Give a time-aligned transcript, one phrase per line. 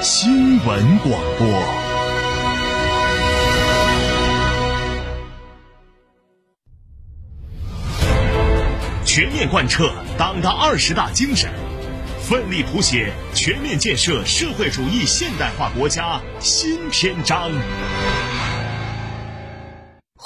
[0.00, 1.48] 新闻广播。
[9.04, 11.50] 全面贯彻党的二十大精神，
[12.20, 17.50] 奋力谱写全面建设社会主义现代化国家新篇章。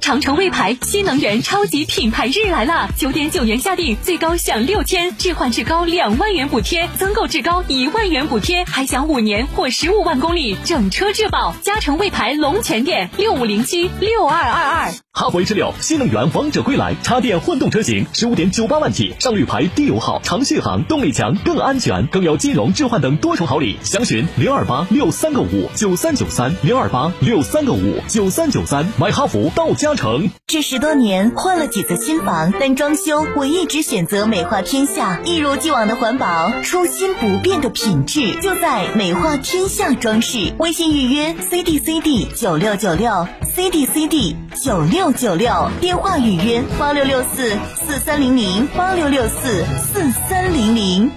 [0.00, 2.88] 长城魏牌新能源超级品牌日来啦！
[2.96, 11.54] 九点九元下定，最高享六千置换至高两万元补贴，增购至高一万元补贴，还享五年或十五万公里整车质保。
[11.62, 15.05] 嘉诚魏牌龙泉店六五零七六二二二。
[15.18, 23.78] 哈弗 H 六新能源王者归来，插电混动车型十五点九八万起，上绿牌低油耗，长续航，动力强，更安全，更有金融置换等多重好礼。
[23.82, 30.28] 详询零二八六三个五九三九三零二八六三个五九三九三，买哈弗到嘉诚。
[30.46, 40.52] 这十多年换了几次新房，但装修我一直选择美化天下，一如既往的环保，初心不变的品质，就在美化天下装饰。
[40.58, 51.10] 微信预约 C D C D 九六九六 C D C D 九六九六，电话预约八六六四四三零零八六六四四三零零。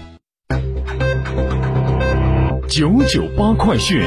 [2.69, 4.01] 九九八快讯。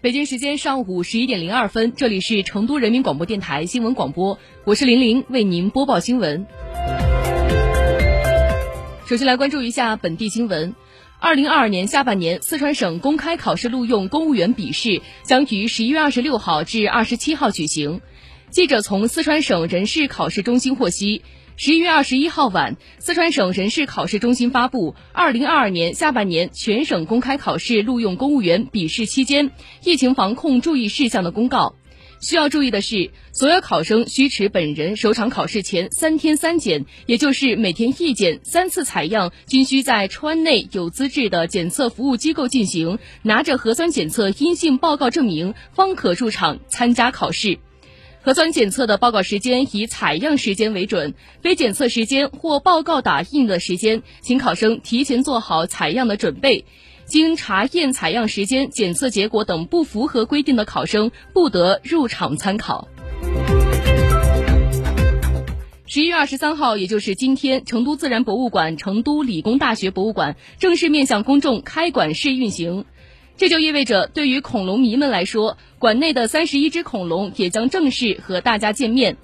[0.00, 6.46] 北京时间上午十一点零二分，这里是成都人民广播电台新闻广播，我是玲玲，为您播报新闻。
[9.06, 10.74] 首先来关注一下本地新闻。
[11.24, 18.02] 二零二二年下半年，四川省公开考试录用公务员笔试将于十一月二十六号至二十七号举行。
[18.50, 21.22] 记者从四川省人事考试中心获悉。
[21.56, 29.50] 十一月二十一号晚，四川省人事考试中心发布《二零二二年下半年全省公开考试录用公务员笔试期间
[29.82, 31.76] 疫情防控注意事项的公告》。
[32.24, 47.58] 需要注意的是，所有考生需持本人首场考试前三天三检，也就是每天一检，三次采样，均需在川内有资质的检测服务机构进行，拿着核酸检测阴性报告证明，方可入场参加考试。
[48.22, 51.12] 核酸检测的报告时间以采样时间为准，
[51.42, 56.64] 非检测时间或报告打印的时间，请考生提前做好采样的准备。
[57.14, 62.88] 经查验采样时间、检测结果等不符合规定的考生，不得入场参考。
[65.86, 72.84] 十一月二十三号，也就是今天，成都自然博物馆、成都理工大学博物馆正式面向公众开馆试运行。
[73.36, 79.18] 这就意味着，对于恐龙迷们来说，馆内的三十一只恐龙也将正式和大家见面。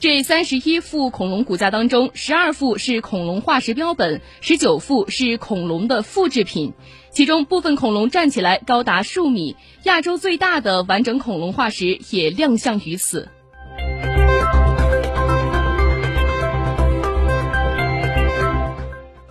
[0.00, 6.72] 这三十一副恐龙骨架当中，十二副是恐龙化石标本，十九副是恐龙的复制品。
[7.10, 13.28] 其中部分恐龙站起来高达数米，亚洲最大的完整恐龙化石也亮相于此。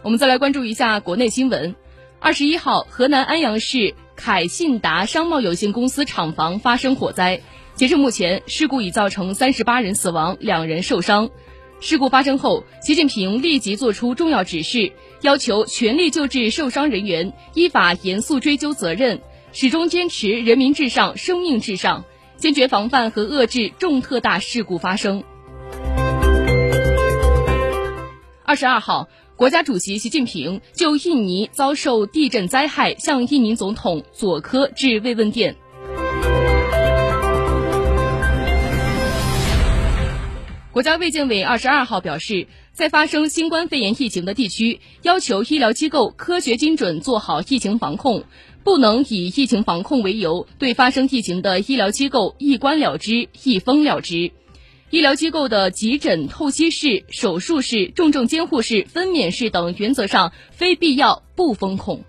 [0.04, 1.76] 我们再来关注一下国内新闻。
[2.20, 3.96] 二十一号，河南安阳市。
[4.16, 7.40] 凯信达商贸有限公司厂房发生火灾，
[7.80, 11.30] 截至目前，事故已造成三十八人死亡，两人受伤。
[11.80, 14.92] 事故发生后，习近平立即作出重要指示，
[15.22, 19.22] 要求全力救治受伤人员，依法严肃追究责任，
[19.54, 22.04] 始终坚持人民至上、生命至上，
[22.36, 25.24] 坚决防范和遏制重特大事故发生。
[28.44, 29.08] 二十二号。
[29.38, 35.56] 国家主席习近平就印尼遭受地震灾害向印尼总统佐科致慰问电。
[40.72, 48.24] 国家卫健委二十二号表示，在发生新冠肺炎疫情的地区，要求医疗机构科学精准做好疫情防控，
[48.64, 54.32] 不能以疫情防控为由对发生疫情的医疗机构一关了之、一封了之。
[54.92, 62.04] 医疗机构的急诊、透析室、手术室、重症监护室、分娩室等，原则上非必要不封控。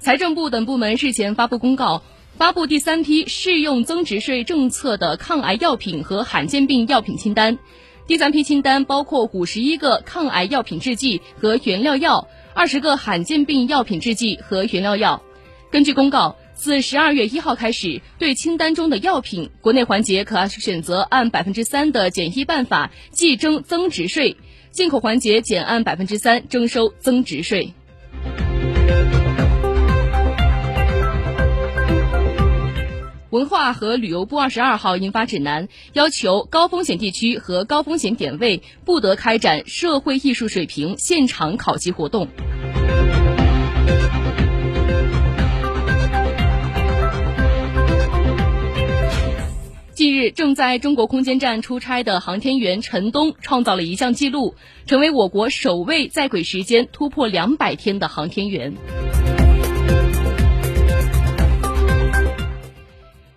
[0.00, 2.02] 财政部等部门日前发布公告，
[2.36, 7.58] 发布第三批适用增值税政策的抗癌药品和罕见病药品清单。
[8.06, 15.22] 第三批清单包括五十一个抗癌药品制剂和原料药，二十个罕见病药品制剂和原料药。
[15.70, 24.36] 根据公告，自十二月一号开始，对清单中的药品，国内环节可选择按百分之三的减一办法计征增值税，
[24.70, 27.72] 进口环节减按百分之三征收增值税。
[33.36, 42.28] 文化和旅游部二十二号印发指南，要求高风险地区和高风险点位不得开展社会艺术水平现场考级活动。
[49.92, 54.54] 近日，正在中国空间站出差的航天员陈冬创造了一项纪录，
[54.86, 58.72] 成为我国首位在轨时间突破两百天的航天员。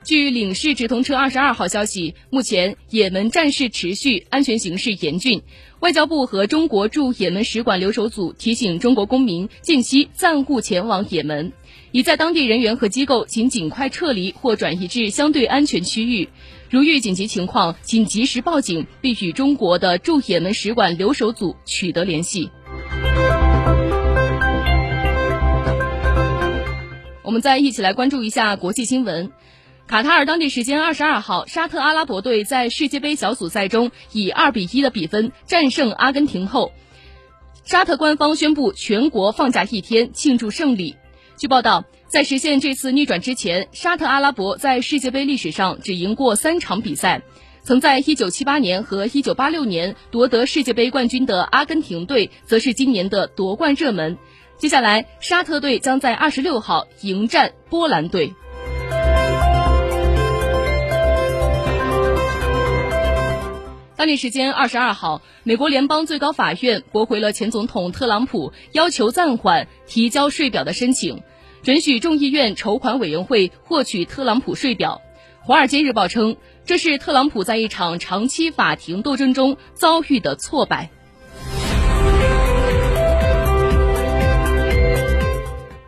[0.10, 5.44] 据领事直通车二十二号消息，目前也门战事持续，安全形势严峻。
[5.82, 11.54] 外交部和中国驻也门使馆留守组提醒中国公民近期暂勿前往也门，
[11.92, 16.28] 已在当地人员和机构请尽快撤离或转移至相对安全区域。
[16.72, 22.50] 如遇紧急情况，请及时报警，并与中国的驻也门使馆留守组取得联系。
[27.22, 29.32] 我们再一起来关注一下国际新闻。
[29.90, 36.72] 卡塔尔当地时间二十二号，沙特阿拉伯队在世界杯小组赛中以二比一的比分战胜阿根廷后，
[37.66, 40.96] 沙特官方宣布全国放假一天庆祝胜利。
[41.38, 47.24] 据报道，在实现这次逆转之前，沙特阿拉伯在世界杯历史上只赢过三场比赛。
[47.64, 54.20] 曾在一九七八年和一九八六年夺得世界杯冠军的阿根廷队，则是今年的夺冠热门。
[54.60, 58.36] 接下来，沙特队将在二十六号迎战波兰队。
[64.00, 71.22] 当地时间二十二号，美国联邦最高法院驳回了前总统特朗普要求暂缓提交税表的申请，
[71.64, 75.02] 准许众议院筹款委员会获取特朗普税表。
[75.46, 80.92] 《华尔街日报》称，这是特朗普在一场长期法庭斗争中遭遇的挫败。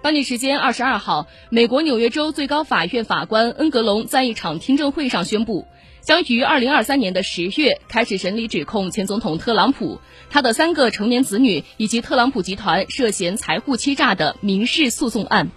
[0.01, 5.67] 当地时间二十二号，美国纽约州最高法院法官恩格隆在一场听证会上宣布。
[6.01, 9.99] 将于二零二三年的十月开始审理指控前总统特朗普、
[10.31, 15.51] 他的三个成年子女以及特朗普集团涉嫌财务欺诈的民事诉讼案。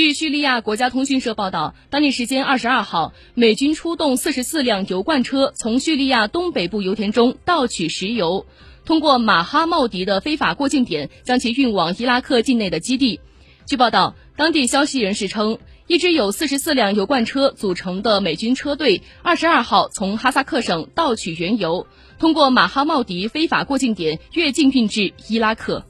[0.00, 8.46] 据叙利亚国家通讯社报道，当地时间二十二号，美军出动四十四辆油罐车，从叙利亚东北部油田中盗取石油，
[8.86, 13.20] 通过马哈茂迪的非法过境点，将其运往伊拉克境内的基地。
[13.66, 21.86] 据报道，当地消息人士称，一支有四十四辆油罐车组成的美军车队，二十二号从哈萨克省盗取原油，
[22.18, 25.84] 通过马哈茂迪非法过境点越境运至伊拉克。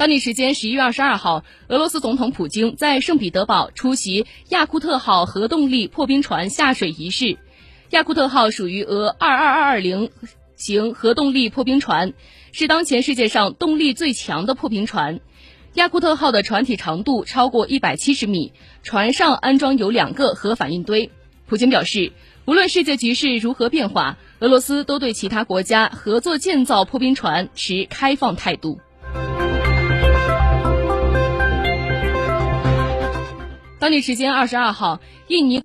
[0.00, 7.36] 当地时间十一月二十二号，俄罗斯总统普京在圣彼得堡出席亚库特号核动力破冰船下水仪式。
[7.90, 10.10] 亚库特号属于俄二二二二零
[10.56, 12.14] 型核动力破冰船。
[12.50, 15.20] 是当前世界上动力最强的破冰船，
[15.74, 21.10] 亚库特号的船体长度超过一百七十米，船上安装有两个核反应堆。
[21.46, 22.12] 普京表示，
[22.46, 28.80] 无论世界局势如何变化，俄罗斯都对其他国家合作建造破冰船持开放态度。
[33.80, 35.58] 当地时间二十二号，印尼。